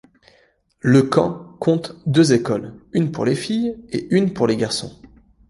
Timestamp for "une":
2.91-3.11, 4.09-4.33